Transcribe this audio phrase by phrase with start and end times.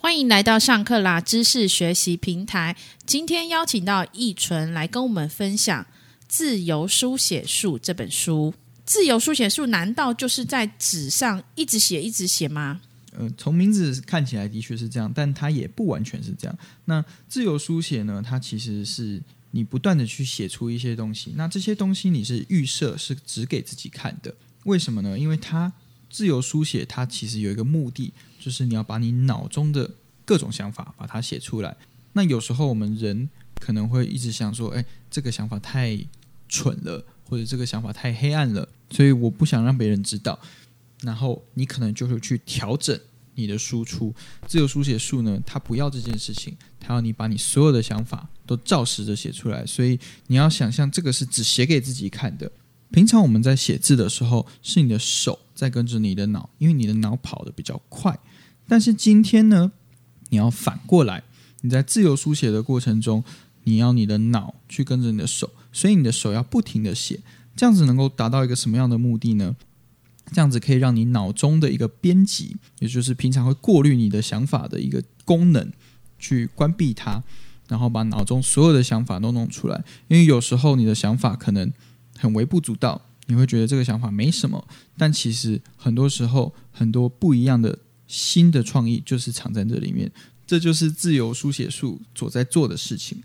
[0.00, 2.76] 欢迎来到上课啦知识学习平台。
[3.04, 5.82] 今天邀请到易纯来跟我们分享
[6.28, 8.54] 《自由书写术》这本书。
[8.86, 12.80] 自由书写术难道就是在纸上一直写、一直写吗？
[13.18, 16.58] 呃，从名字看起来的确是这样，但它也不完全是这样。
[16.84, 18.22] 那自由书写呢？
[18.24, 19.20] 它其实是
[19.50, 24.32] 你不断的去写出一些东西，那这些东西你是预设是只给自己看的。
[24.62, 25.18] 为什么呢？
[25.18, 25.72] 因为它
[26.10, 29.90] 自由书写，它其实有一个目的，就是你要把你脑中的
[30.24, 31.76] 各种想法把它写出来。
[32.12, 33.28] 那有时候我们人
[33.60, 35.98] 可能会一直想说，哎，这个想法太
[36.48, 38.68] 蠢了，或者这个想法太黑暗了。
[38.90, 40.38] 所以我不想让别人知道，
[41.02, 42.98] 然后你可能就会去调整
[43.34, 44.14] 你的输出。
[44.46, 49.64] 自由书写术呢，它不要这件事情，它要你把你所有的想法都照实的写出来。
[49.66, 52.50] 所以你要想象这个是只写给自己看的。
[52.90, 58.18] 平常我们在写字的时候，是你的手在跟着你的脑，因为你的脑跑得比较快。
[58.66, 59.72] 但是今天呢，
[60.30, 61.22] 你要反过来，
[61.60, 63.22] 你在自由书写的过程中，
[63.64, 67.20] 你要你的脑去跟着你的手，所以你的手要不停的写。
[67.56, 69.56] 这样子能够达到一个什么样的目的呢？
[70.32, 75.72] 这样子可以让你脑中的一个编辑，也就是平常会过滤你的想法的一个功能，
[76.18, 77.24] 去关闭它，
[77.66, 79.82] 然后把脑中所有的想法都弄出来。
[80.08, 81.72] 因为有时候你的想法可能
[82.18, 84.62] 很微不足道，你会觉得这个想法没什么，
[84.96, 90.10] 但其实很多时候很多不一样的新的创意就是藏在这里面。
[90.46, 93.22] 这就是自由书写术所在做的事情。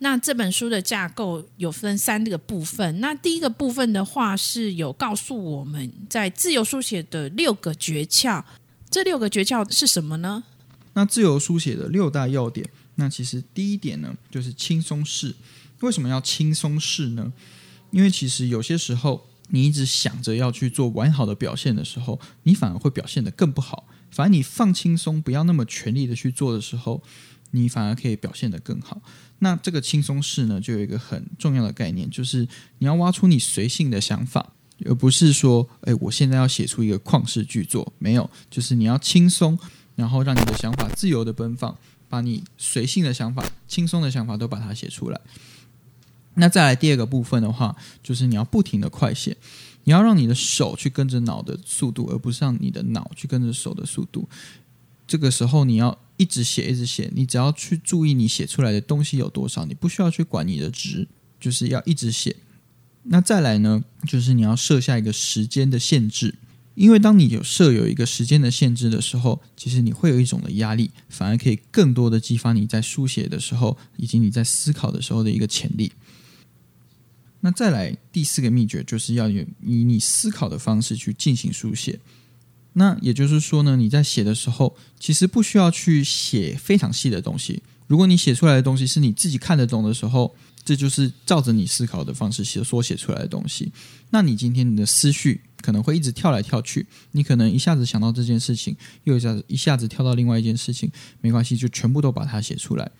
[0.00, 3.00] 那这本书的架构有分三个部分。
[3.00, 8.44] 那第一个部分的话，是有告诉我们在自由书写的六个诀窍。
[8.90, 10.44] 这六个诀窍是什么呢？
[10.92, 15.34] 那自由书写的六大要点，那其实第一点呢，就是轻松式。
[15.80, 17.32] 为什么要轻松式呢？
[17.96, 23.88] 因为其实有些时候，你一直想着要去做完好的表现的时候，你反而会表现得更不好。
[24.10, 27.02] 反而你放轻松，不要那么全力的去做的时候。
[27.52, 29.00] 你反而可以表现得更好。
[29.38, 32.46] 那这个轻松式呢，就有一个很重要的概念，就是
[32.78, 34.52] 你要挖出你随性的想法，
[34.84, 37.90] 而不是说，哎，我现在要写出一个旷世巨作。
[37.98, 39.58] 没有，就是你要轻松，
[39.94, 41.74] 然后让你的想法自由的奔放，
[42.10, 45.18] 把你随性的想法、轻松的想法都把它写出来。
[46.36, 49.36] 那再来第二个部分的话，就是你要不停的快写，
[49.84, 54.28] 你要让你的手去跟着脑的速度，而不是让你的脑去跟着手的速度。
[55.06, 55.98] 这个时候你要。
[56.18, 61.06] 一直写，一直写，你只要去注意你写出来的东西有多少，你不需要去管你的值，
[61.38, 62.34] 就是要一直写。
[63.02, 66.36] 那再来呢，就是你要设下一个时间的限制，
[66.74, 75.92] 因为当你有设有一个时间的限制的时候，其实你会有一种的压力，反而可以更多的激发你在书写的时候，以及你在思考的时候的一个潜力。
[77.40, 82.00] 那再来第四个秘诀，就是要以你思考的方式去进行书写。
[82.72, 87.62] 那也就是说呢，你在写的时候，其实不需要去写非常细的东西。
[87.86, 93.72] 如果你写出来的东西是你自己看得懂的时候，这就是照着你思考的方式写所写出来的东西。
[94.10, 102.90] 那你今天你的思绪可能会一直跳来跳去，你可能一下子想到这件事情，又一下子一下子跳到另外一件事情，没关系，就全部都把它写出来。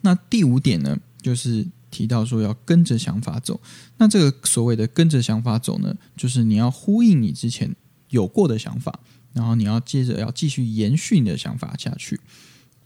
[0.00, 3.60] 那第五点呢，就是提到说要跟着想法走。
[3.96, 7.74] 那这个所谓的跟着想法走呢，就是你要呼应你之前。
[8.10, 9.00] 有过的想法，
[9.34, 12.18] 然后你要接着要继续延续你的想法下去，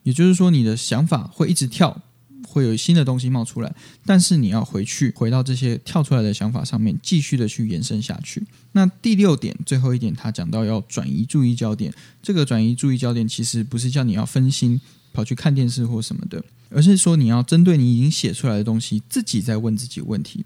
[0.03, 2.03] 也就是说，你的想法会一直跳，
[2.47, 8.43] 会有新的东西冒出来，但是你要回去回到这些跳出来的想法上面，继续的去延伸下去。
[8.73, 11.93] 那第六点，最后一点，他讲到要转移注意焦点。
[12.23, 14.81] 这个转移注意焦点，其实不是叫你要分心
[15.13, 20.45] 跑去看电视或什么的，而是说你要针对你已经写出来的东西，自己在问自己问题。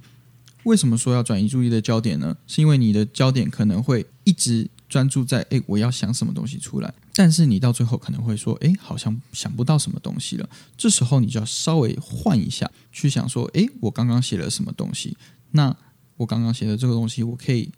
[0.64, 2.36] 为什么说要转移注意的焦点呢？
[2.48, 10.48] 是因为你的焦点可能会一直专注在“诶，我要想什么东西出来”，但是你到最后可能会说“诶，好像想不到什么东西了”。
[10.76, 15.16] 这时候你就要稍微换一下，去想说“诶，我刚刚写了什么东西？
[15.50, 15.76] 那
[16.16, 17.70] 我刚刚写的这个东西，我可以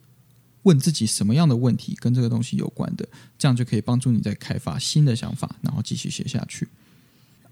[0.65, 3.09] 问自己什么样的问题跟这个东西有关的？
[3.39, 6.69] 这样就可以帮助你在开发新的想法，然后继续写下去。”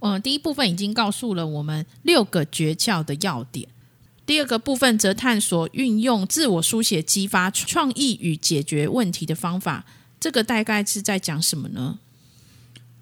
[0.00, 3.66] 嗯，第一部分已经告诉了我们六个诀窍的要点。
[4.26, 9.86] 第二个部分则探索运用自我书写激发创意与解决问题的方法。
[10.18, 12.00] 这个大概是在讲什么呢？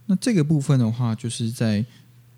[0.07, 1.87] 那这个部分的话，就是在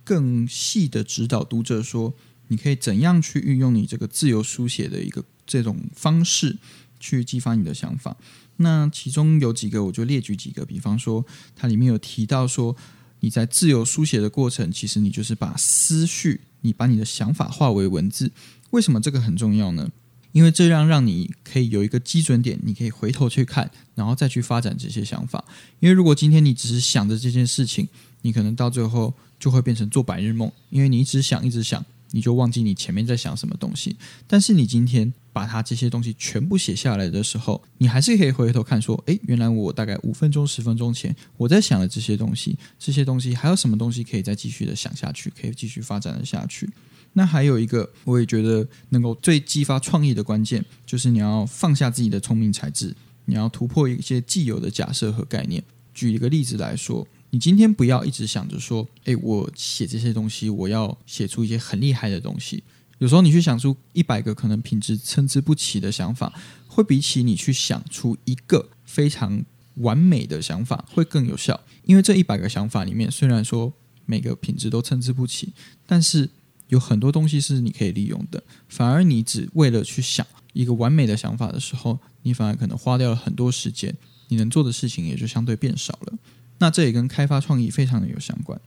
[0.04, 2.14] 更细的指导读者说，
[2.46, 6.56] 你可以怎样去运用你这个自由书写的一个这种方式
[7.00, 8.16] 去激发你的想法。
[8.58, 12.76] 那其中有几个，我就列举几个，比方说，它里面有提到说，
[13.18, 18.30] 你在自由书写的过程，其实你就是把思绪，你把你的想法化为文字。
[18.70, 19.90] 为什么这个很重要呢？
[20.32, 25.42] 因为这样让你可以有一个基准点，你可以回头去看，然后再去发展这些想法。
[25.80, 27.88] 因为如果今天你只是想着这件事情，
[28.22, 31.84] 你可能到最后就会变成做白日梦，因为你一直想，一直想。
[32.12, 33.96] 你就忘记你前面在想什么东西，
[34.28, 46.66] 但是你今天把它这些东西全部写下来的时候，你还是可以回头看，说，诶，原来我大概五分钟、十分钟前我在想的这些东西，这些东西还有什么东西可以再继续的想下去，可以继续发展的下去。
[47.12, 52.96] 那还有一个，我也觉得能够最激发创意的关键，就是你要放下自己的聪明才智，
[53.26, 55.62] 你要突破一些既有的假设和概念。
[55.92, 57.06] 举一个例子来说。
[57.30, 62.62] 你今天不要一直想着说，诶，我写这些东西，我要写出一些很厉害的东西。
[62.98, 66.32] 有时候你去想出一百个可能品质参差不齐的想法，
[66.66, 69.44] 会比起你去想出一个非常
[69.76, 71.60] 完美的想法会更有效。
[71.84, 73.72] 因为这一百个想法里面，虽然说
[74.06, 75.52] 每个品质都参差不齐，
[75.86, 76.28] 但是
[76.68, 78.42] 有很多东西是你可以利用的。
[78.68, 83.94] 反而你只为了去想一个完美的想法的时候，你反而可能花掉了很多时间，
[84.28, 86.18] 你能做的事情也就相对变少了。
[86.58, 88.58] 那这也跟开发创意非常的有相关。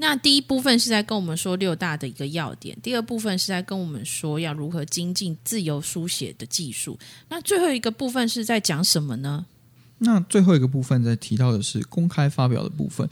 [0.00, 6.98] 那第一部分是在跟我们说六大的一个要点，第二部分是在跟我们说要如何精进自由书写的技术。
[7.28, 9.46] 那最后一个部分是在讲什么呢？
[9.98, 13.08] 那最后一个部分在提到的是公开发表的部分。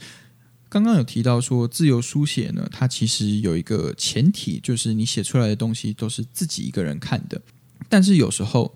[0.69, 7.41] 刚刚有提到说自由书写呢，它其实有一个前提，就是你写出来的东西都是自己一个人看的。
[7.89, 8.73] 但是有时候。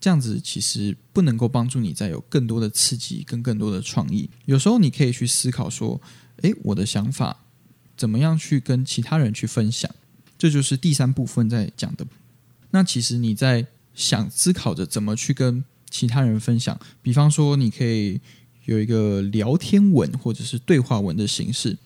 [0.00, 4.28] 这样子其实不能够帮助你再有更多的刺激跟更多的创意。
[4.44, 5.98] 有时候你可以去思考说
[6.42, 7.34] ：“诶，我的想法
[7.96, 9.90] 怎么样去跟其他人去分享？”
[10.38, 12.06] 这就是第三部分在讲的。
[12.70, 16.78] 那其实你在想思考着怎么去跟其他人分享。
[17.00, 18.20] 比方说，你可以
[18.64, 21.78] 有一个聊天文或者是对话文的形式，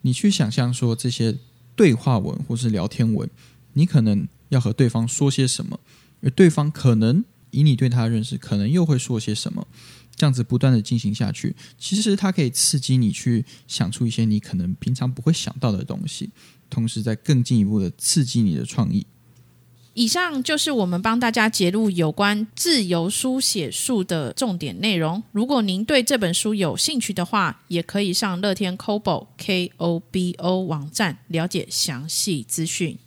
[0.00, 1.38] 你去想象说这些
[1.76, 3.28] 对话文或是聊天文，
[3.72, 5.78] 你可能要和对方说些什么，
[6.22, 7.24] 而对方可能。
[7.52, 9.64] 以你对他的认识，可能又会说些什么？
[10.14, 16.30] 这样子不断的进行下去，其实它可以刺激你去想出一些你可能平常不会想到的东西，
[16.68, 19.06] 同时在更进一步的刺激你的创意。
[19.94, 25.22] 以上就是我们帮大家揭露有关自由书写术的重点内容。
[25.32, 32.98] 如果您对这本书有兴趣的话，也可以上乐天 Kobo K O B O 网站了解详细资讯。